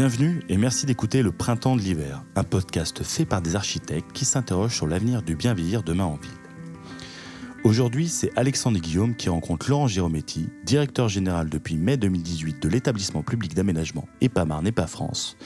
[0.00, 4.24] Bienvenue et merci d'écouter Le Printemps de l'hiver, un podcast fait par des architectes qui
[4.24, 6.30] s'interrogent sur l'avenir du bien vieillir demain en ville.
[7.64, 13.22] Aujourd'hui, c'est Alexandre Guillaume qui rencontre Laurent Girometti, directeur général depuis mai 2018 de l'établissement
[13.22, 15.36] public d'aménagement EPA France,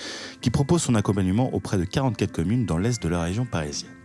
[0.40, 4.03] qui propose son accompagnement auprès de 44 communes dans l'est de la région parisienne.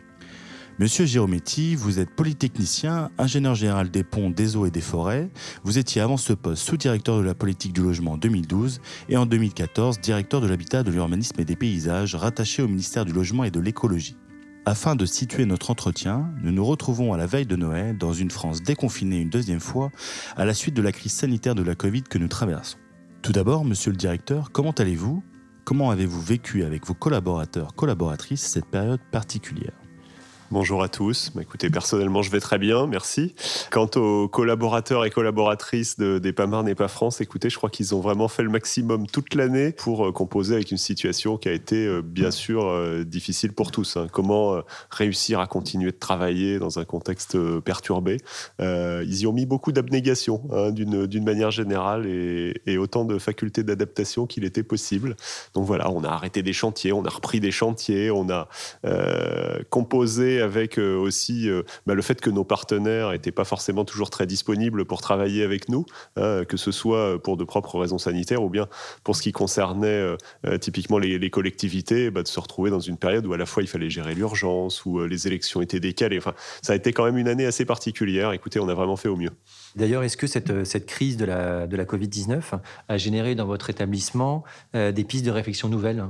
[0.80, 5.30] Monsieur Girometti, vous êtes polytechnicien, ingénieur général des ponts, des eaux et des forêts.
[5.66, 9.26] Vous étiez avant ce poste sous-directeur de la politique du logement en 2012 et en
[9.26, 13.52] 2014 directeur de l'habitat, de l'urbanisme et des paysages rattaché au ministère du logement et
[13.52, 14.16] de l'écologie.
[14.66, 18.32] Afin de situer notre entretien, nous nous retrouvons à la veille de Noël dans une
[18.32, 19.91] France déconfinée une deuxième fois
[20.38, 22.77] à la suite de la crise sanitaire de la Covid que nous traversons.
[23.21, 25.21] Tout d'abord, monsieur le directeur, comment allez-vous?
[25.66, 29.73] Comment avez-vous vécu avec vos collaborateurs, collaboratrices cette période particulière?
[30.52, 31.30] Bonjour à tous.
[31.35, 33.35] Bah, écoutez, personnellement, je vais très bien, merci.
[33.70, 37.93] Quant aux collaborateurs et collaboratrices de, des pas et pas France, écoutez, je crois qu'ils
[37.93, 41.51] ont vraiment fait le maximum toute l'année pour euh, composer avec une situation qui a
[41.51, 43.96] été euh, bien sûr euh, difficile pour tous.
[43.96, 44.07] Hein.
[44.12, 48.18] Comment réussir à continuer de travailler dans un contexte perturbé?
[48.59, 54.26] Ils y ont mis beaucoup d'abnégation hein, d'une manière générale et, autant de facultés d'adaptation
[54.26, 55.15] qu'il était possible.
[55.54, 58.48] Donc voilà, on a arrêté des chantiers, on a repris des chantiers, on a
[59.70, 64.09] composé avec euh, aussi euh, bah, le fait que nos partenaires n'étaient pas forcément toujours
[64.09, 65.85] très disponibles pour travailler avec nous,
[66.16, 68.68] hein, que ce soit pour de propres raisons sanitaires ou bien
[69.03, 70.16] pour ce qui concernait
[70.47, 73.63] euh, typiquement les, collectivités, bah, de se retrouver dans une période où à la fois
[73.63, 76.18] il fallait gérer l'urgence, où les élections étaient décalées.
[76.18, 78.31] Enfin, ça a été quand même une année assez particulière.
[78.31, 79.31] Écoutez, on a vraiment fait au mieux.
[79.75, 82.41] D'ailleurs, est-ce que cette, crise de la Covid-19
[82.88, 84.44] a généré dans votre établissement
[84.74, 86.06] des pistes de réflexion nouvelles?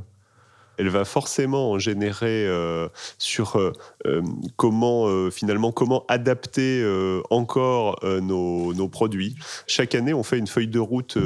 [0.79, 3.73] Elle va forcément générer euh, sur euh,
[4.07, 4.21] euh,
[4.55, 6.85] comment finalement comment adapter
[7.29, 9.35] encore nos, nos, produits.
[9.67, 11.17] Chaque année, on fait une feuille de route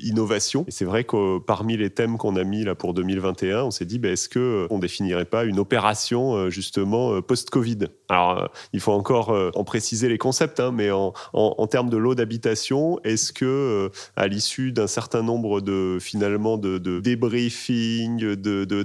[0.00, 0.64] innovation.
[0.66, 3.84] Et c'est vrai que parmi les thèmes qu'on a mis là pour 2021, on s'est
[3.84, 7.88] dit bah, est-ce que on définirait pas une opération justement post-Covid?
[8.08, 11.12] Alors, il faut encore en préciser les concepts, hein, mais en,
[11.66, 18.18] termes de lot d'habitation, est-ce que à l'issue d'un certain nombre de finalement de, débriefing,
[18.18, 18.84] de, de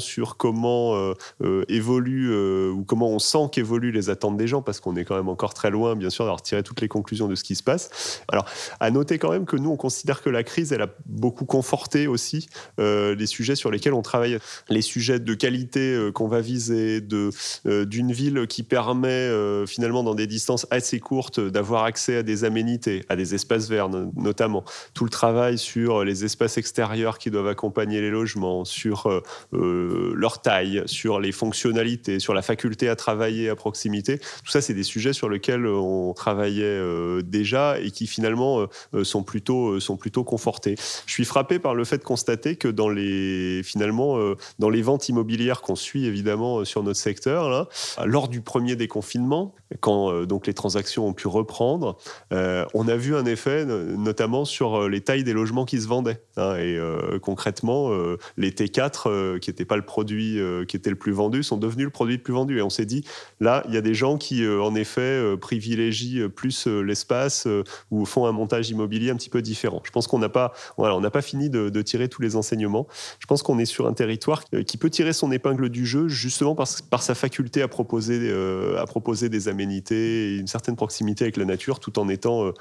[0.00, 4.62] sur comment euh, euh, évolue euh, ou comment on sent qu'évoluent les attentes des gens,
[4.62, 7.28] parce qu'on est quand même encore très loin, bien sûr, d'avoir tiré toutes les conclusions
[7.28, 8.22] de ce qui se passe.
[8.28, 8.46] Alors,
[8.80, 12.06] à noter quand même que nous, on considère que la crise, elle a beaucoup conforté
[12.06, 12.48] aussi
[12.78, 17.30] les sujets sur lesquels on travaille, les sujets de qualité qu'on va viser, de
[17.64, 19.30] d'une ville qui permet
[19.66, 23.88] finalement dans des distances assez courtes d'avoir accès à des aménités, à des espaces verts
[23.88, 24.64] notamment.
[24.94, 30.12] Tout le travail sur les espaces extérieurs qui doivent accompagner les logements, sur euh, euh,
[30.14, 34.18] leur taille, sur les fonctionnalités, sur la faculté à travailler à proximité.
[34.18, 38.66] Tout ça, c'est des sujets sur lesquels on travaillait euh, déjà et qui finalement
[39.02, 40.76] sont plutôt sont plutôt confortés.
[41.06, 44.18] Je suis frappé par le fait de constater que dans les finalement
[44.58, 47.68] dans les ventes immobilières qu'on suit évidemment sur notre secteur, là,
[48.04, 51.96] lors du premier déconfinement, quand donc les transactions ont pu reprendre,
[52.30, 56.22] on a vu un effet notamment sur les tailles des logements qui se vendaient.
[56.36, 56.78] Hein, et
[57.22, 57.90] concrètement,
[58.36, 61.56] les T4 euh, qui n'était pas le produit euh, qui était le plus vendu, sont
[61.56, 62.58] devenus le produit le plus vendu.
[62.58, 63.04] Et on s'est dit,
[63.40, 67.46] là, il y a des gens qui, euh, en effet, privilégient plus l'espace
[67.90, 69.82] ou font un montage immobilier un petit peu différent.
[69.84, 72.86] Je pense qu'on n'a pas, voilà, pas fini de, tirer tous les enseignements.
[73.18, 76.54] Je pense qu'on est sur un territoire qui peut tirer son épingle du jeu justement
[76.54, 78.32] par, sa faculté à proposer,
[78.76, 82.52] à proposer des aménités une certaine proximité avec la nature tout en étant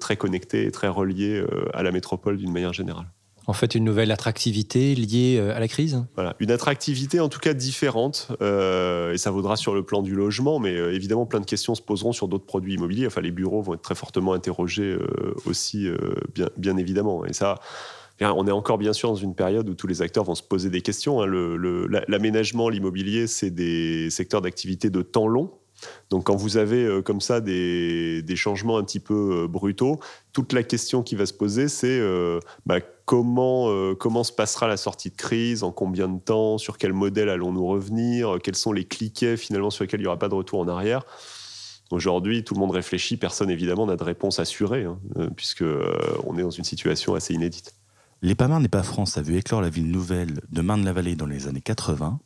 [0.00, 1.44] très connecté et très relié
[1.74, 3.06] à la métropole d'une manière générale
[3.46, 7.38] en fait une nouvelle attractivité liée euh, à la crise Voilà, une attractivité en tout
[7.38, 11.40] cas différente, euh, et ça vaudra sur le plan du logement, mais euh, évidemment plein
[11.40, 13.06] de questions se poseront sur d'autres produits immobiliers.
[13.06, 14.96] Enfin, les bureaux vont être très fortement interrogés
[15.44, 15.88] aussi,
[16.34, 17.24] bien, bien évidemment.
[17.24, 17.56] Et ça,
[18.20, 20.70] on est encore bien sûr dans une période où tous les acteurs vont se poser
[20.70, 21.22] des questions.
[21.22, 21.26] Hein.
[22.08, 25.50] L'aménagement, l'immobilier, c'est des secteurs d'activité de temps long.
[26.10, 29.98] Donc quand vous avez euh, comme ça des, changements un petit peu euh, brutaux,
[30.32, 34.76] toute la question qui va se poser, c'est euh, bah, comment, comment se passera la
[34.76, 38.84] sortie de crise, en combien de temps, sur quel modèle allons-nous revenir, quels sont les
[38.84, 41.04] cliquets finalement sur lesquels il n'y aura pas de retour en arrière.
[41.92, 44.98] Aujourd'hui, tout le monde réfléchit, personne évidemment n'a de réponse assurée, hein,
[45.36, 47.74] puisqu'on est dans une situation assez inédite.
[48.36, 51.60] Pas n'est pas France a vu éclore la ville nouvelle de Marne-la-Vallée dans les années
[51.60, 52.18] 80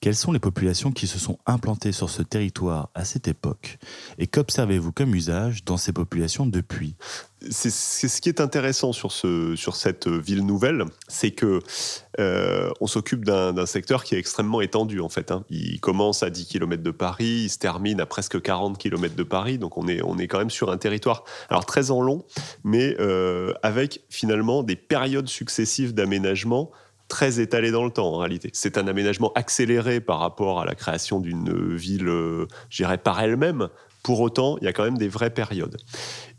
[0.00, 3.78] Quelles sont les populations qui se sont implantées sur ce territoire à cette époque
[4.18, 6.94] et qu'observez-vous comme usage dans ces populations depuis?
[7.50, 11.60] C'est ce qui est intéressant sur, ce, sur cette ville nouvelle, c'est que
[12.18, 15.30] euh, on s'occupe d'un secteur qui est extrêmement étendu en fait.
[15.30, 15.44] Hein.
[15.48, 19.22] Il commence à 10 km de Paris, il se termine à presque 40 km de
[19.22, 22.24] Paris, donc on est, on est quand même sur un territoire alors très en long,
[22.64, 26.70] mais euh, avec finalement des périodes successives d'aménagement
[27.08, 28.50] très étalées dans le temps en réalité.
[28.52, 33.20] C'est un aménagement accéléré par rapport à la création d'une ville, euh, je dirais, par
[33.20, 33.68] elle-même.
[34.02, 35.76] Pour autant, il y a quand même des vraies périodes.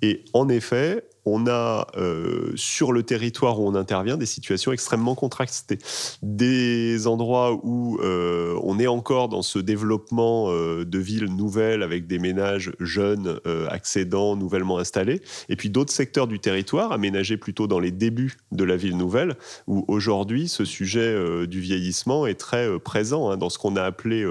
[0.02, 5.16] Et en effet, on a euh, sur le territoire où on intervient des situations extrêmement
[5.16, 5.80] contrastées.
[6.22, 12.08] Des endroits où euh, on est encore dans ce développement euh, de villes nouvelles avec
[12.08, 13.40] des ménages jeunes
[13.70, 18.64] accédants, nouvellement installés, et puis d'autres secteurs du territoire aménagés plutôt dans les débuts de
[18.64, 19.36] la ville nouvelle,
[19.68, 24.26] où aujourd'hui ce sujet du vieillissement est très présent hein, dans ce qu'on a appelé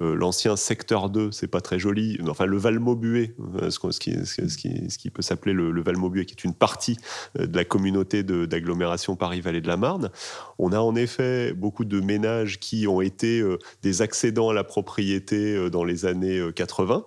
[0.00, 3.34] l'ancien secteur 2, c'est pas très joli, enfin le Valmaubuet,
[3.68, 6.96] ce, qui, ce qui peut s'appeler le, le Valmaubuet, qui est une partie
[7.38, 10.10] euh, de la communauté d'agglomération Paris-Vallée de la Marne.
[10.58, 14.64] On a en effet beaucoup de ménages qui ont été euh, des accédants à la
[14.64, 17.04] propriété euh, dans les années 80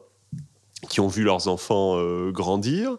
[0.90, 2.00] qui ont vu leurs enfants
[2.30, 2.98] grandir,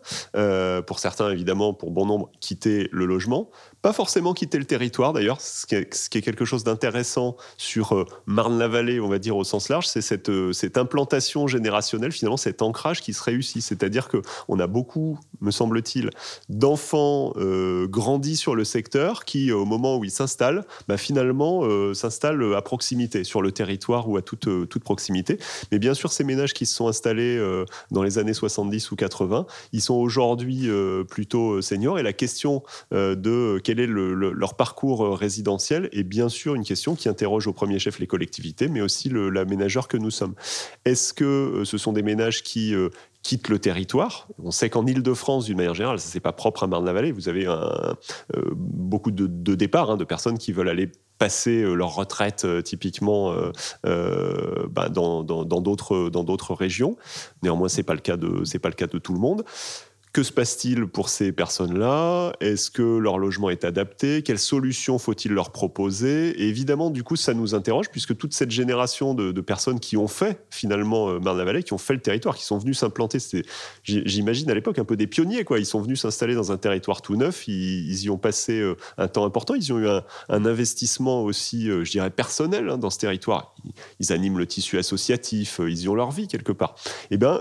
[0.86, 3.50] pour certains évidemment, pour bon nombre, quitter le logement,
[3.82, 8.98] pas forcément quitter le territoire d'ailleurs, ce, qui est quelque chose d'intéressant sur euh, Marne-la-Vallée,
[9.00, 13.00] on va dire au sens large, c'est cette, euh, cette, implantation générationnelle, finalement cet ancrage
[13.00, 13.62] qui se réussit.
[13.62, 16.10] C'est-à-dire qu'on a beaucoup, me semble-t-il,
[16.48, 21.62] d'enfants euh, grandis sur le secteur qui, au moment où ils s'installent, bah, finalement
[21.94, 25.38] s'installent à proximité, sur le territoire ou à toute, toute proximité.
[25.70, 27.38] Mais bien sûr, ces ménages qui se sont installés
[27.90, 30.68] dans les années 70 ou 80, ils sont aujourd'hui
[31.08, 36.54] plutôt seniors et la question de quel est leur parcours euh, résidentiel est bien sûr
[36.54, 40.34] une question qui interroge au premier chef les collectivités, mais aussi l'aménageur que nous sommes.
[40.86, 42.88] Est-ce que euh, ce sont des ménages qui euh,
[43.22, 44.26] quittent le territoire?
[44.42, 47.12] On sait qu'en Ile-de-France, d'une manière générale, ça c'est pas propre à Marne-la-Vallée.
[47.12, 47.46] Vous avez
[48.56, 53.34] beaucoup de, départs, hein, de personnes qui veulent aller passer leur retraite typiquement
[53.84, 56.96] bah, dans d'autres régions.
[57.42, 59.44] Néanmoins, pas c'est pas le cas de tout le monde.
[60.12, 62.32] Que se passe-t-il pour ces personnes-là?
[62.40, 64.22] Est-ce que leur logement est adapté?
[64.22, 66.42] Quelles solutions faut-il leur proposer?
[66.48, 70.44] Évidemment, du coup, ça nous interroge, puisque toute cette génération de, personnes qui ont fait
[70.50, 73.18] finalement euh, Marne-la-Vallée, qui ont fait le territoire, qui sont venus s'implanter,
[73.84, 75.58] j'imagine à l'époque un peu des pionniers, quoi.
[75.58, 79.08] Ils sont venus s'installer dans un territoire tout neuf, ils, y ont passé euh, un
[79.08, 82.98] temps important, ils ont eu un, investissement aussi, euh, je dirais, personnel hein, dans ce
[82.98, 83.54] territoire.
[84.00, 86.76] Ils, animent le tissu associatif, ils y ont leur vie quelque part.
[87.10, 87.40] Eh bien,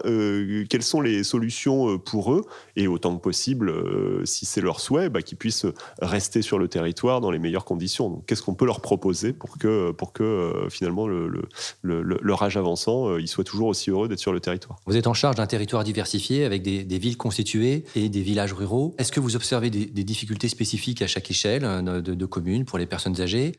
[0.69, 2.43] quelles sont les solutions pour eux?
[2.75, 5.65] Et autant que possible, euh, si c'est leur souhait, bah, qu'ils puissent
[6.01, 8.23] rester sur le territoire dans les meilleures conditions.
[8.25, 11.47] Qu'est-ce qu'on peut leur proposer pour que, pour que euh, finalement, le,
[11.83, 14.79] leur âge avançant, euh, ils soient toujours aussi heureux d'être sur le territoire?
[14.85, 18.95] Vous êtes en charge d'un territoire diversifié avec des, villes constituées et des villages ruraux.
[18.97, 22.85] Est-ce que vous observez des, difficultés spécifiques à chaque échelle de, de communes pour les
[22.85, 23.53] personnes âgées?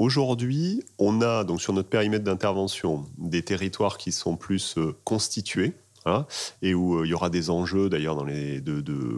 [0.00, 5.74] Aujourd'hui, on a donc sur notre périmètre d'intervention des territoires qui sont plus constitués,
[6.62, 8.16] et où euh, il y aura des enjeux d'ailleurs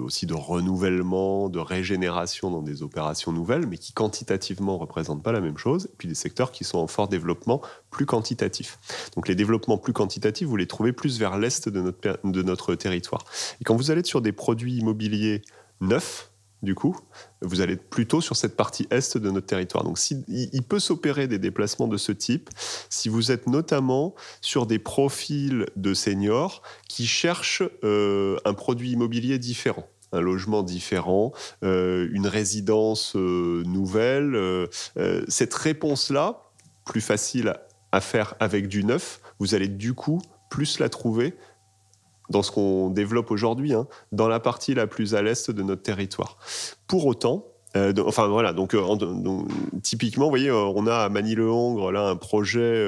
[0.05, 5.41] aussi de renouvellement, de régénération dans des opérations nouvelles, mais qui quantitativement représentent pas la
[5.41, 5.85] même chose.
[5.85, 7.63] Et puis des secteurs qui sont en fort développement,
[7.93, 8.81] plus quantitatif.
[9.15, 12.75] Donc les développements plus quantitatifs, vous les trouvez plus vers l'est de notre de notre
[12.75, 13.23] territoire.
[13.61, 15.43] Et quand vous allez sur des produits immobiliers
[15.81, 16.33] neufs,
[16.63, 16.97] du coup,
[17.43, 19.85] vous allez plutôt sur cette partie est de notre territoire.
[19.85, 19.99] Donc,
[20.29, 22.51] il, peut s'opérer des déplacements de ce type
[22.89, 29.39] si vous êtes notamment sur des profils de seniors qui cherchent euh, un produit immobilier
[29.39, 31.33] différent un logement différent,
[31.65, 34.69] euh, une résidence euh, nouvelle.
[35.29, 36.43] cette réponse-là,
[36.85, 37.55] plus facile
[37.93, 41.35] à faire avec du neuf, vous allez du coup plus la trouver
[42.33, 45.83] dans ce qu'on développe aujourd'hui, hein, dans la partie la plus à l'est de notre
[45.83, 46.39] territoire.
[46.89, 47.47] Pour autant,
[47.77, 48.83] euh, enfin voilà, donc, euh,
[49.83, 52.87] typiquement, vous voyez, euh, on a à Manille-le-Hongre là un projet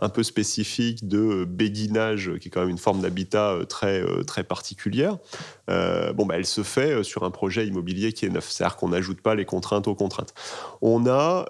[0.00, 5.18] un peu spécifique de béguinage, qui est quand même une forme d'habitat très très particulière.
[5.68, 9.20] Bon, bah, elle se fait sur un projet immobilier qui est neuf, c'est-à-dire qu'on n'ajoute
[9.20, 10.34] pas les contraintes aux contraintes.
[10.82, 11.46] On a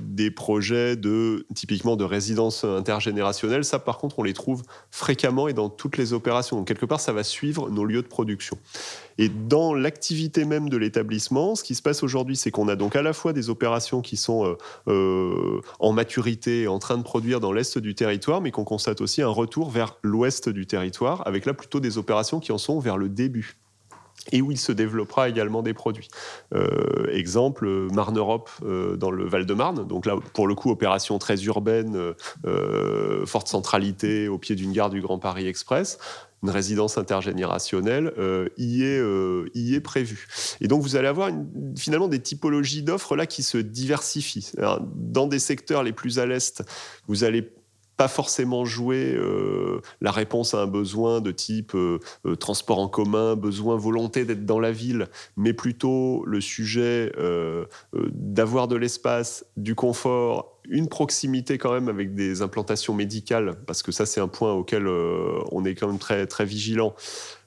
[0.00, 3.64] des projets de typiquement de résidence intergénérationnelle.
[3.64, 6.56] Ça, par contre, on les trouve fréquemment et dans toutes les opérations.
[6.56, 8.58] Donc quelque part, ça va suivre nos lieux de production.
[9.18, 12.96] Et dans l'activité même de l'établissement, ce qui se passe aujourd'hui, c'est qu'on a donc
[12.96, 14.56] à la fois des opérations qui sont euh,
[14.88, 19.22] euh, en maturité, en train de produire dans l'est du territoire, mais qu'on constate aussi
[19.22, 22.98] un retour vers l'ouest du territoire, avec là plutôt des opérations qui en sont vers
[22.98, 23.56] le début.
[24.32, 26.08] et où il se développera également des produits.
[26.54, 29.86] Euh, exemple, Marne Europe euh, dans le Val-de-Marne.
[29.86, 32.14] Donc là, pour le coup, opération très urbaine,
[32.46, 35.98] euh, forte centralité au pied d'une gare du Grand Paris Express.
[36.42, 38.12] Une résidence intergénérationnelle
[38.56, 39.02] y, est,
[39.54, 40.26] y est prévue.
[40.60, 41.30] Et donc, vous allez avoir
[41.76, 44.52] finalement des typologies d'offres là qui se diversifient.
[44.94, 46.62] dans des secteurs les plus à l'est,
[47.08, 47.50] vous allez
[47.96, 52.88] pas forcément jouer euh, la réponse à un besoin de type euh, euh, transport en
[52.88, 57.12] commun, besoin, volonté d'être dans la ville, mais plutôt le sujet
[57.92, 63.92] d'avoir de l'espace, du confort, une proximité quand même avec des implantations médicales, parce que
[63.92, 66.94] ça c'est un point auquel on est quand même très, très vigilant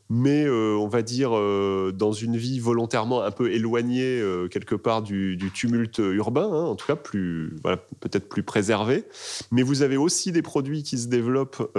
[0.10, 4.76] mais euh, on va dire euh, dans une vie volontairement un peu éloignée euh, quelque
[4.76, 9.06] part du, tumulte urbain, hein, en tout cas peut-être plus préservé.
[9.52, 11.72] Mais vous avez aussi des produits qui se développent,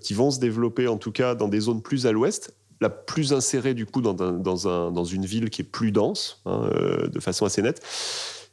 [0.00, 3.32] qui vont se développer en tout cas dans des zones plus à l'ouest, la plus
[3.32, 6.70] insérée du coup dans, dans, une ville qui est plus dense, hein,
[7.10, 7.82] de façon assez nette.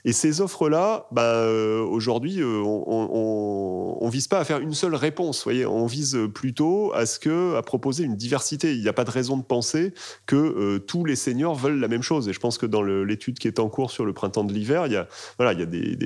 [0.06, 4.96] Et ces offres-là, bah, euh, aujourd'hui, euh, on ne vise pas à faire une seule
[4.96, 5.44] réponse.
[5.44, 8.76] Voyez, on vise plutôt à ce que, à proposer une diversité.
[8.76, 9.94] Il n'y a pas de raison de penser
[10.26, 12.28] que euh, tous les seniors veulent la même chose.
[12.28, 14.88] Et je pense que dans l'étude qui est en cours sur le printemps de l'hiver,
[14.88, 15.08] il y a,
[15.38, 15.98] voilà, il y a des,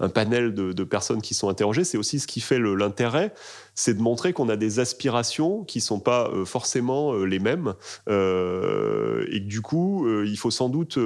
[0.00, 1.84] un panel de, de, personnes qui sont interrogées.
[1.84, 3.34] C'est aussi ce qui fait l'intérêt
[3.76, 7.74] c'est de montrer qu'on a des aspirations qui sont pas euh, forcément euh, les mêmes
[8.08, 10.98] euh, et que du coup, il faut sans doute.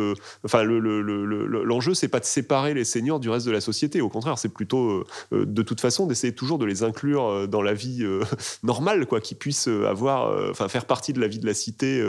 [0.44, 4.00] enfin, l'enjeu, c'est pas de séparer les seniors du reste de la société.
[4.00, 8.04] Au contraire, c'est plutôt, de toute façon, d'essayer toujours de les inclure dans la vie
[8.62, 12.04] normale, quoi, qu'ils puissent avoir, enfin, faire partie de la vie de la cité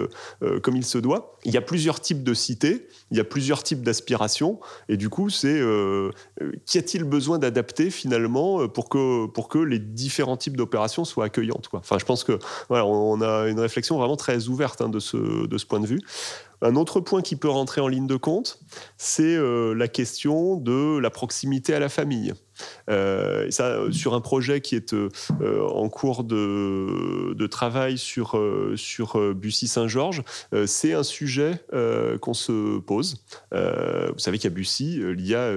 [0.62, 1.38] comme il se doit.
[1.44, 5.10] Il y a plusieurs types de cités, il y a plusieurs types d'aspirations, et du
[5.10, 5.62] coup, c'est
[6.66, 11.70] qu'y a-t-il besoin d'adapter finalement pour que pour que les différents types d'opération soit accueillante.
[11.74, 12.40] Enfin, je pense que
[12.70, 16.02] on a une réflexion vraiment très ouverte hein, de, ce, point de vue.
[16.64, 18.60] Un autre point qui peut rentrer en ligne de compte,
[18.98, 22.34] c'est euh, la question de la proximité à la famille.
[22.90, 28.40] Euh, ça, euh, sur un projet qui est en cours de, travail sur
[29.36, 30.24] Bussy-Saint-Georges,
[30.66, 31.54] c'est un sujet
[32.22, 33.24] qu'on se pose.
[33.52, 35.52] vous savez qu'à Bussy, il y a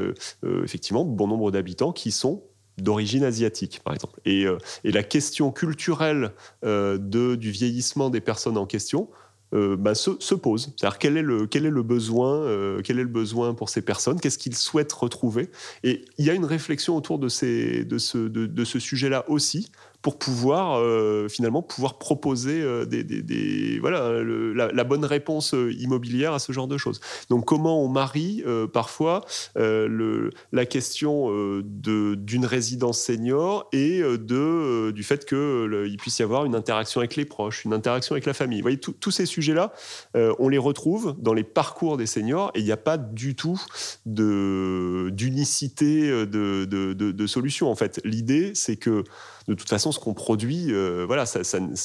[0.64, 2.42] effectivement bon nombre d'habitants qui sont
[2.78, 4.20] d'origine asiatique, par exemple.
[4.24, 6.32] Et, euh, la question culturelle
[6.64, 9.08] euh, de, du vieillissement des personnes en question
[9.54, 10.72] euh, bah, se, pose.
[10.76, 12.46] C'est-à-dire quel est le, quel est le besoin,
[12.82, 15.50] quel est le besoin pour ces personnes, qu'est-ce qu'ils souhaitent retrouver?
[15.84, 19.70] Et il y a une réflexion autour de, ces, de ce, de ce sujet-là aussi,
[20.04, 26.38] pour pouvoir euh, finalement pouvoir proposer euh, des, voilà la, bonne réponse euh, immobilière à
[26.38, 27.00] ce genre de choses.
[27.30, 28.44] Donc comment on marie
[28.74, 29.24] parfois
[29.56, 31.30] le, la question
[31.64, 37.16] d'une résidence senior et de du fait que il puisse y avoir une interaction avec
[37.16, 38.58] les proches, une interaction avec la famille.
[38.58, 39.72] Vous voyez tous ces sujets là,
[40.14, 43.60] on les retrouve dans les parcours des seniors et il n'y a pas du tout
[44.04, 48.02] de d'unicité de, de, de, de solution en fait.
[48.04, 49.04] L'idée c'est que
[49.48, 51.76] de toute façon, ce qu'on produit, euh, voilà, c'est une,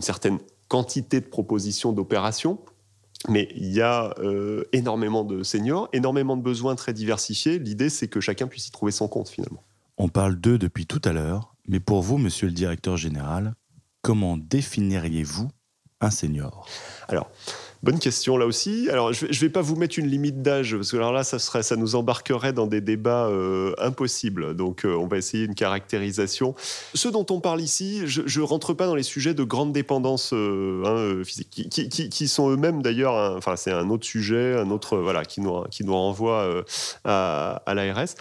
[0.00, 0.38] certaine
[0.68, 2.58] quantité de propositions d'opérations.
[3.28, 7.58] Mais il y a euh, énormément de seniors, énormément de besoins très diversifiés.
[7.58, 9.62] L'idée, c'est que chacun puisse y trouver son compte finalement.
[9.96, 13.54] On parle d'eux depuis tout à l'heure, mais pour vous, monsieur le directeur général,
[14.00, 15.48] comment définiriez-vous
[16.00, 16.66] un senior?
[17.06, 17.30] Alors,
[17.82, 18.88] Bonne question là aussi.
[18.90, 21.64] Alors, je ne vais pas vous mettre une limite d'âge, parce que là, ça, serait,
[21.64, 24.54] ça nous embarquerait dans des débats euh, impossibles.
[24.54, 26.54] Donc, euh, on va essayer une caractérisation.
[26.94, 30.32] Ceux dont on parle ici, je ne rentre pas dans les sujets de grande dépendance
[30.32, 34.70] euh, hein, physique, qui, qui, qui, sont eux-mêmes d'ailleurs, enfin, c'est un autre sujet, un
[34.70, 36.64] autre, voilà, qui nous, qui nous renvoie
[37.04, 38.14] à, à l'ARS.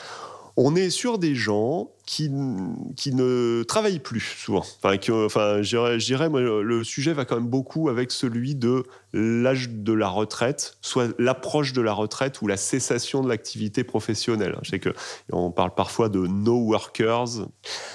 [0.58, 4.66] On est sur des gens qui, ne travaillent plus souvent.
[4.84, 10.08] Enfin, je dirais, le sujet va quand même beaucoup avec celui de l'âge de la
[10.08, 14.58] retraite, soit l'approche de la retraite ou la cessation de l'activité professionnelle.
[14.62, 17.48] Je sais qu'on parle parfois de no workers.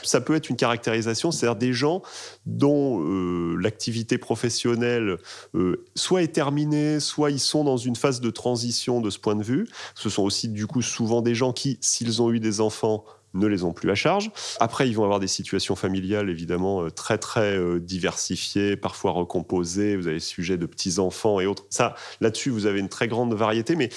[0.02, 2.02] Ça peut être une caractérisation, c'est-à-dire des gens
[2.44, 5.16] dont euh, l'activité professionnelle
[5.54, 9.36] euh, soit est terminée, soit ils sont dans une phase de transition de ce point
[9.36, 9.66] de vue.
[9.94, 13.04] Ce sont aussi du coup souvent des gens qui, s'ils ont eu des enfants,
[13.36, 14.30] ne les ont plus à charge.
[14.60, 19.96] Après, ils vont avoir des situations familiales évidemment euh, très très euh, diversifiées, parfois recomposées.
[19.96, 21.64] Vous avez le sujet de petits enfants et autres.
[21.70, 23.90] Ça, là-dessus, vous avez une très grande variété, mais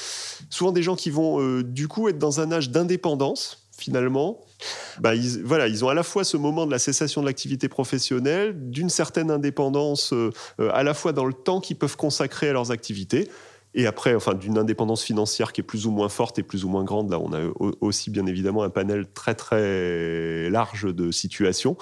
[0.50, 4.42] souvent des gens qui vont euh, du coup être dans un âge d'indépendance finalement.
[5.00, 7.70] Bah, ils, voilà, ils ont à la fois ce moment de la cessation de l'activité
[7.70, 10.14] professionnelle, d'une certaine indépendance
[10.74, 13.30] à la fois dans le temps qu'ils peuvent consacrer à leurs activités,
[13.76, 16.70] et après, enfin, d'une indépendance financière qui est plus ou moins forte et plus ou
[16.70, 17.40] moins grande, là, on a
[17.82, 21.78] aussi bien évidemment un panel très très large de situations.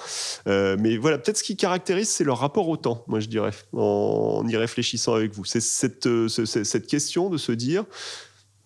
[0.46, 3.52] Euh, mais voilà, peut-être ce qui caractérise, c'est leur rapport au temps, moi je dirais,
[3.72, 5.46] en, y réfléchissant avec vous.
[5.46, 7.84] C'est cette, euh, cette question de se dire,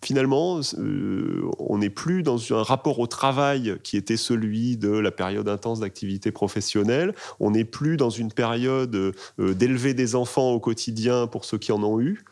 [0.04, 5.10] finalement, euh, on n'est plus dans un rapport au travail qui était celui de la
[5.10, 7.14] période intense d'activité professionnelle.
[7.40, 11.82] On n'est plus dans une période d'élever des enfants au quotidien pour ceux qui en
[11.82, 12.24] ont eu.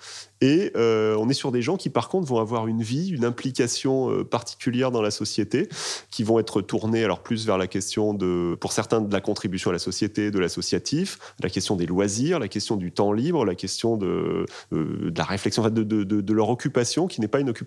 [0.43, 3.25] Et euh, on est sur des gens qui, par contre, vont avoir une vie, une
[3.25, 5.69] implication euh, particulière dans la société,
[6.11, 9.71] qui vont être tournés alors plus vers la question de, pour certains, de la contribution
[9.71, 13.55] à la société, de l'associatif, la question des loisirs, la question du temps libre, la
[13.55, 17.51] question de, euh, de la réflexion, de, de, de, leur occupation, qui n'est pas une
[17.51, 17.60] occupation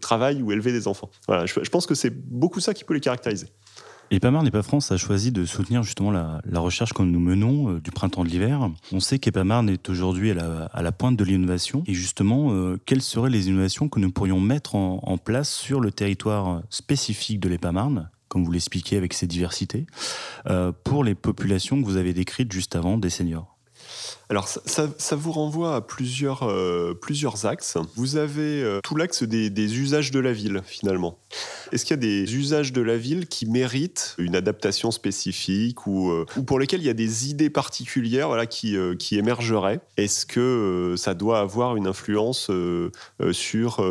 [0.00, 1.10] travail ou élever des enfants.
[1.26, 3.48] Voilà, je, pense que c'est beaucoup ça qui peut les caractériser.
[4.10, 7.80] Et Epamar N'est France a choisi de soutenir justement la, recherche que nous menons euh,
[7.80, 8.68] du printemps de l'hiver.
[8.92, 11.82] On sait qu'Epamar est aujourd'hui à la, pointe de l'innovation.
[11.86, 15.90] Et justement, euh, quelles seraient les innovations que nous pourrions mettre en, place sur le
[15.90, 19.84] territoire spécifique de l'Epamarne comme vous l'expliquez avec ses diversités,
[20.46, 23.51] euh, pour les populations que vous avez décrites juste avant des seniors?
[24.28, 27.76] Alors ça, vous renvoie à plusieurs, euh, plusieurs axes.
[27.96, 31.18] Vous avez euh, tout l'axe des, usages de la ville finalement.
[31.70, 36.10] Est-ce qu'il y a des usages de la ville qui méritent une adaptation spécifique ou,
[36.10, 39.80] euh, ou pour lesquels il y a des idées particulières voilà, qui, qui émergeraient?
[39.96, 42.50] Est-ce que ça doit avoir une influence
[43.32, 43.84] sur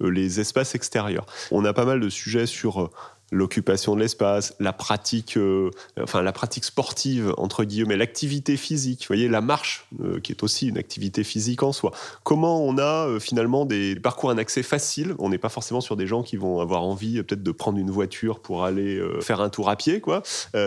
[0.00, 1.26] les espaces extérieurs?
[1.50, 2.90] On a pas mal de sujets sur
[3.30, 5.70] l'occupation de l'espace, la pratique, euh,
[6.00, 9.04] enfin la pratique sportive entre guillemets, l'activité physique.
[9.06, 11.92] Voyez la marche, euh, qui est aussi une activité physique en soi.
[12.24, 15.14] Comment on a euh, finalement des parcours un accès facile?
[15.18, 17.90] On n'est pas forcément sur des gens qui vont avoir envie peut-être de prendre une
[17.90, 20.22] voiture pour aller faire un tour à pied, quoi.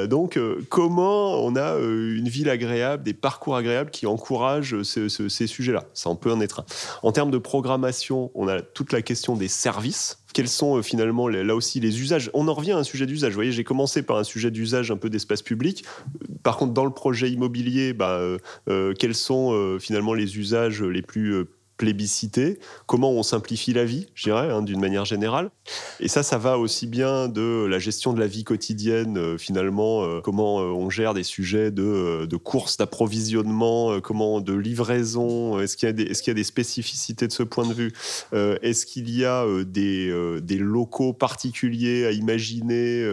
[0.08, 0.40] donc
[0.70, 5.86] comment on a une ville agréable, des parcours agréables qui encouragent ces sujets-là?
[5.94, 6.66] Ça en peut en être un.
[7.02, 11.28] En termes de programmation, on a toute la question des services quels sont euh, finalement
[11.28, 12.30] là aussi les usages.
[12.34, 13.32] On en revient à un sujet d'usage.
[13.32, 15.86] Vous voyez, j'ai commencé par un sujet d'usage un peu d'espace public.
[16.42, 18.38] Par contre, dans le projet immobilier, bah, euh,
[18.70, 21.46] euh, quels sont finalement les usages les plus
[21.78, 25.50] plébiscité, comment on simplifie la vie, je dirais, hein, d'une manière générale.
[26.00, 30.04] Et ça, ça va aussi bien de la gestion de la vie quotidienne, euh, finalement,
[30.04, 35.78] euh, comment euh, on gère des sujets de, de courses d'approvisionnement, comment de livraison, est-ce
[35.78, 37.94] qu'il y, a des, spécificités de ce point de vue
[38.34, 43.06] Est-ce qu'il y a des, des, locaux particuliers à imaginer,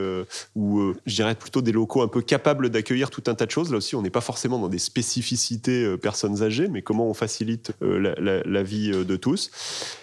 [0.54, 3.70] ou je dirais plutôt des locaux un peu capables d'accueillir tout un tas de choses
[3.70, 7.73] Là aussi, on n'est pas forcément dans des spécificités personnes âgées, mais comment on facilite
[7.80, 9.50] la la vie euh, de tous.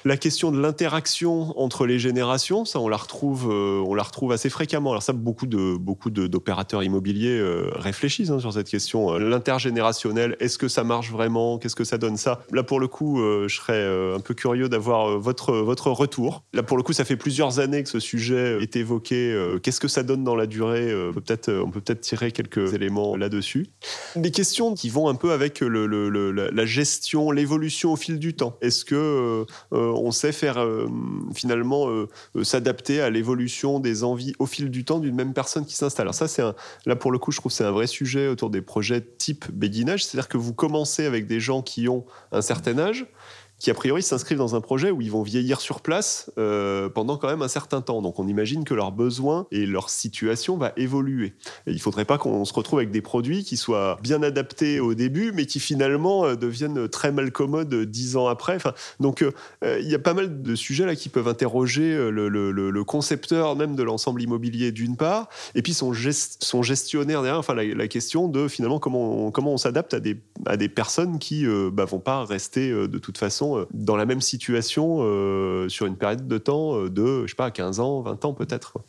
[0.05, 4.31] La question de l'interaction entre les générations, ça on la retrouve, euh, on la retrouve
[4.31, 4.91] assez fréquemment.
[4.91, 9.17] Alors ça, beaucoup de beaucoup d'opérateurs immobiliers euh, réfléchissent hein, sur cette question.
[9.17, 11.57] L'intergénérationnel, est-ce que ça marche vraiment?
[11.57, 12.41] Qu'est-ce que ça donne ça?
[12.51, 16.43] Là pour le coup, je serais un peu curieux d'avoir votre votre retour.
[16.53, 19.57] Là pour le coup, ça fait plusieurs années que ce sujet est évoqué.
[19.63, 20.93] Qu'est-ce que ça donne dans la durée?
[21.09, 23.67] On peut peut-être tirer quelques éléments là-dessus.
[24.15, 28.95] Des questions qui vont un peu avec la gestion, l'évolution au fil du Est-ce que
[28.95, 30.87] euh, euh, on sait faire euh,
[31.33, 31.87] finalement
[32.43, 36.05] s'adapter à l'évolution des envies au fil du temps d'une même personne qui s'installe?
[36.05, 36.43] Alors ça, c'est
[36.85, 40.05] là pour le coup, je trouve c'est un vrai sujet autour des projets type béguinage,
[40.05, 43.07] c'est-à-dire que vous commencez avec des gens qui ont un certain âge
[43.59, 47.17] qui a priori s'inscrivent dans un projet où ils vont vieillir sur place euh, pendant
[47.17, 48.01] quand même un certain temps.
[48.01, 51.33] Donc on imagine que leurs besoins et leur situation va évoluer.
[51.65, 54.93] Il ne faudrait pas qu'on se retrouve avec des produits qui soient bien adaptés au
[54.93, 58.59] début, mais qui finalement euh, deviennent très mal commodes dix ans après.
[58.99, 59.31] Donc euh,
[59.81, 63.83] il y a pas mal de sujets là qui peuvent interroger le, concepteur même de
[63.83, 65.93] l'ensemble immobilier d'une part, et puis son,
[66.39, 67.39] son gestionnaire derrière.
[67.39, 71.19] Enfin la, question de finalement comment on, comment on s'adapte à des, à des personnes
[71.19, 75.69] qui ne bah, vont pas rester de toute façon euh, dans la même situation euh,
[75.69, 78.79] sur une période de temps euh, de, je sais pas, 15 ans, 20 ans peut-être.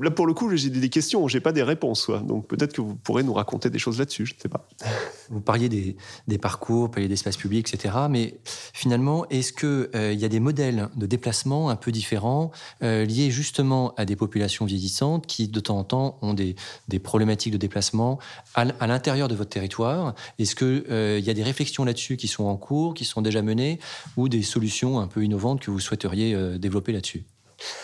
[0.00, 2.10] Là, pour le coup, j'ai des questions, j'ai pas des réponses.
[2.10, 4.66] Donc peut-être que vous pourrez nous raconter des choses là-dessus, je ne sais pas.
[5.30, 5.94] Vous parliez des,
[6.26, 7.94] des parcours, parliez d'espaces publics, etc.
[8.08, 8.38] Mais
[8.72, 13.94] finalement, est-ce qu'il il y a des modèles de déplacement un peu différents liés justement
[13.96, 16.56] à des populations vieillissantes qui, de temps en temps, ont des,
[16.88, 18.18] des problématiques de déplacement
[18.54, 20.14] à, à l'intérieur de votre territoire?
[20.38, 23.42] Est-ce qu'il il y a des réflexions là-dessus qui sont en cours, qui sont déjà
[23.42, 23.78] menées?
[24.16, 27.24] Ou des solutions un peu innovantes que vous souhaiteriez euh, développer là-dessus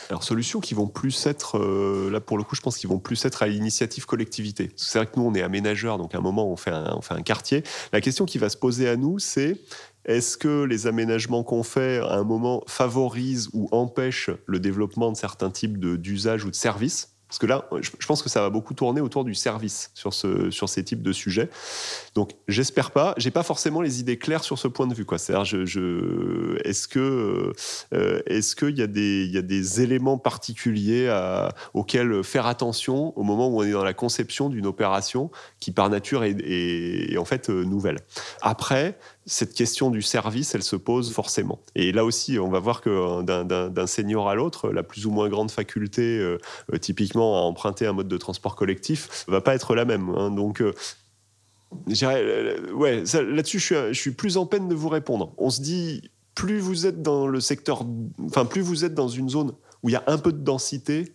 [0.08, 3.00] alors, solutions qui vont plus être, euh, là pour le coup, je pense qu'ils vont
[3.00, 4.70] plus être à l'initiative collectivité.
[4.76, 7.14] C'est vrai que nous, on est aménageurs, donc à un moment, on fait on fait
[7.14, 7.64] un quartier.
[7.92, 9.58] La question qui va se poser à nous, c'est
[10.04, 15.16] est-ce que les aménagements qu'on fait à un moment favorisent ou empêchent le développement de
[15.16, 17.13] certains types d'usages ou de services?
[17.28, 20.50] Parce que là, je pense que ça va beaucoup tourner autour du service sur, ce,
[20.50, 21.48] sur ces types de sujets.
[22.14, 23.14] Donc, j'espère pas.
[23.16, 25.04] J'ai pas forcément les idées claires sur ce point de vue.
[25.04, 25.18] Quoi.
[25.18, 25.60] C'est-à-dire,
[26.64, 27.52] est-ce que,
[27.92, 31.10] euh, est-ce qu'il y a des, y a des éléments particuliers
[31.72, 35.90] auxquels faire attention au moment où on est dans la conception d'une opération qui, par
[35.90, 37.98] nature, est, est, est en fait euh, nouvelle?
[38.42, 41.60] Après, cette question du service, elle se pose forcément.
[41.74, 45.10] Et là aussi, on va voir que euh, d'un senior à l'autre, la plus ou
[45.10, 46.38] moins grande faculté, euh,
[46.72, 50.10] euh, typiquement à emprunter un mode de transport collectif, va pas être la même.
[50.10, 50.30] Hein.
[50.30, 50.62] Donc,
[51.86, 55.32] ouais, là-dessus, je, je suis plus en peine de vous répondre.
[55.38, 57.84] On se dit, plus vous êtes dans le secteur,
[58.26, 61.14] enfin, plus vous êtes dans une zone où il y a un peu de densité,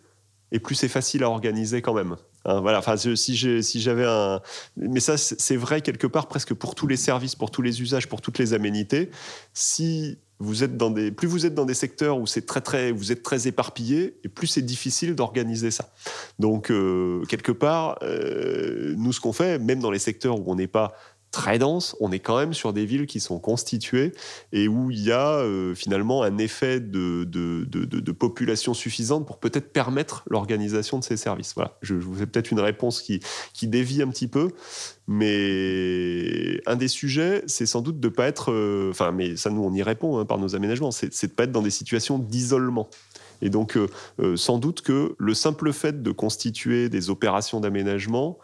[0.52, 2.16] et plus c'est facile à organiser quand même.
[2.50, 4.42] Hein, voilà, enfin, si j'avais un.
[4.76, 8.08] Mais ça, c'est vrai quelque part presque pour tous les services, pour tous les usages,
[8.08, 9.12] pour toutes les aménités.
[9.54, 12.92] Si vous êtes dans des, plus vous êtes dans des secteurs où c'est très très,
[12.92, 15.94] vous êtes très éparpillé, et plus c'est difficile d'organiser ça.
[16.40, 20.56] Donc euh, quelque part, euh, nous ce qu'on fait, même dans les secteurs où on
[20.56, 20.94] n'est pas
[21.32, 24.14] très dense, on est quand même sur des villes qui sont constituées
[24.52, 27.24] et où il y a euh, finalement un effet de,
[28.12, 31.54] population suffisante pour peut-être permettre l'organisation de ces services.
[31.54, 33.20] Voilà, je, vous fais peut-être une réponse qui,
[33.54, 34.50] qui dévie un petit peu,
[35.08, 39.50] mais un des sujets, c'est sans doute de ne pas être, euh, enfin, mais ça
[39.52, 41.70] nous on y répond hein, par nos aménagements, c'est de ne pas être dans des
[41.70, 42.90] situations d'isolement.
[43.42, 48.38] Et donc, euh, sans doute que le simple fait de constituer des opérations d'aménagement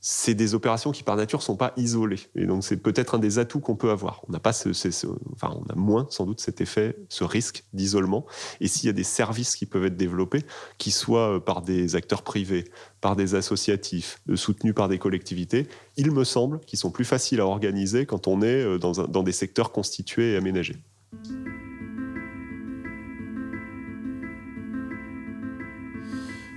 [0.00, 3.38] c'est des opérations qui par nature sont pas isolées et donc c'est peut-être un des
[3.38, 4.22] atouts qu'on peut avoir.
[4.28, 8.26] On n'a pas enfin on a moins sans doute cet effet, ce risque d'isolement.
[8.60, 10.44] Et s'il y a des services qui peuvent être développés,
[10.78, 12.64] qui soient euh, par des acteurs privés,
[13.00, 17.40] par des associatifs, euh, soutenus par des collectivités, il me semble qu'ils sont plus faciles
[17.40, 20.76] à organiser quand on est euh, dans des secteurs constitués et aménagés.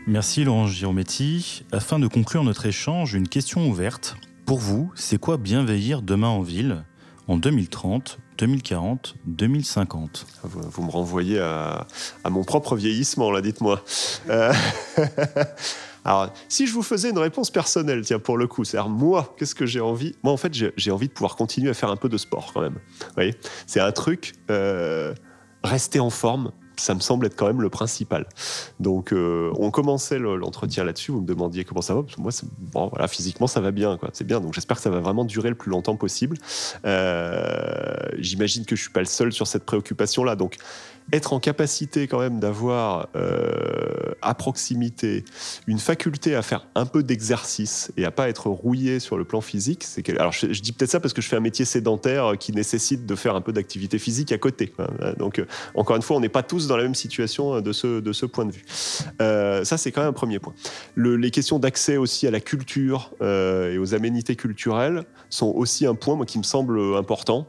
[0.05, 1.63] Merci Laurent Girometti.
[1.71, 4.17] Afin de conclure notre échange, une question ouverte.
[4.45, 6.83] Pour vous, c'est quoi bien veillir demain en ville
[7.29, 11.87] en 2030, 2040, 2050 vous, me renvoyez à,
[12.29, 13.81] mon propre vieillissement, là, dites-moi.
[14.29, 14.51] Euh,
[16.03, 19.55] alors, si je vous faisais une réponse personnelle, tiens, pour le coup, c'est-à-dire moi, qu'est-ce
[19.55, 20.15] que j'ai envie?
[20.21, 22.61] Moi, en fait, j'ai envie de pouvoir continuer à faire un peu de sport quand
[22.61, 22.79] même.
[22.99, 23.35] Vous voyez?
[23.67, 25.13] C'est un truc, euh,
[25.63, 26.51] rester en forme,
[26.83, 28.25] ça me semble être quand même le principal.
[28.81, 31.11] Donc, euh, on commençait l'entretien là-dessus.
[31.11, 32.01] Vous me demandiez comment ça va.
[32.17, 33.97] moi, bon, voilà, physiquement, ça va bien.
[34.11, 34.41] C'est bien.
[34.41, 36.37] Donc, j'espère que ça va vraiment durer le plus longtemps possible.
[36.85, 40.35] Euh, j'imagine que je suis pas le seul sur cette préoccupation-là.
[40.35, 40.57] Donc,
[41.11, 45.25] être en capacité quand même d'avoir euh, à proximité
[45.67, 49.41] une faculté à faire un peu d'exercice et à pas être rouillé sur le plan
[49.41, 49.85] physique,
[50.17, 53.15] alors je, dis peut-être ça parce que je fais un métier sédentaire qui nécessite de
[53.15, 54.73] faire un peu d'activité physique à côté.
[54.79, 55.13] Hein.
[55.17, 57.99] Donc euh, encore une fois, on n'est pas tous dans la même situation de ce,
[57.99, 58.65] de ce point de vue.
[59.21, 60.53] Euh, ça, c'est quand même un premier point.
[60.95, 65.95] Le, les questions d'accès aussi à la culture et aux aménités culturelles sont aussi un
[65.95, 67.47] point moi, qui me semble important,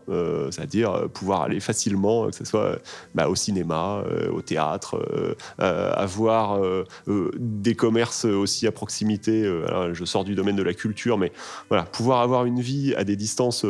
[0.51, 2.79] c'est-à-dire pouvoir aller facilement, que ce soit
[3.15, 6.61] bah, aussi cinéma, euh, au théâtre, euh, euh, avoir
[7.07, 9.45] des commerces aussi à proximité.
[9.93, 11.33] je sors du domaine de la culture, mais
[11.69, 13.67] voilà, pouvoir avoir une vie à des distances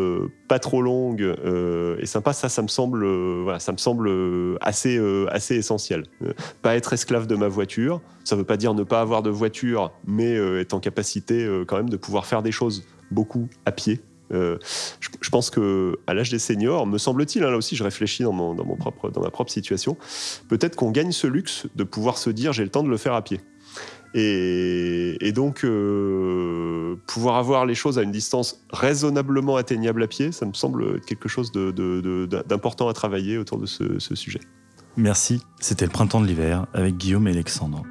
[0.48, 1.34] pas trop longues
[1.98, 3.06] et sympa, ça, ça me semble,
[3.60, 4.10] ça me semble
[4.60, 6.04] assez, assez essentiel.
[6.62, 9.30] pas être esclave de ma voiture, ça ne veut pas dire ne pas avoir de
[9.30, 14.00] voiture, mais être en capacité quand même de pouvoir faire des choses beaucoup à pied
[14.34, 14.58] euh,
[15.00, 18.32] je, pense que à l'âge des seniors, me semble-t-il, hein, là aussi je réfléchis dans,
[18.32, 19.96] ma propre situation,
[20.48, 23.14] peut-être qu'on gagne ce luxe de pouvoir se dire j'ai le temps de le faire
[23.14, 23.40] à pied.
[24.16, 30.46] Et, donc, euh, pouvoir avoir les choses à une distance raisonnablement atteignable à pied, ça
[30.46, 34.40] me semble quelque chose d'important à travailler autour de ce sujet.
[34.96, 37.82] Merci, c'était le printemps de l'hiver avec Guillaume et Alexandre.